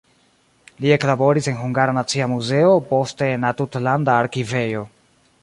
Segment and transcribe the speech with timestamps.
[0.85, 4.85] Li eklaboris en Hungara Nacia Muzeo, poste en la tutlanda arkivejo.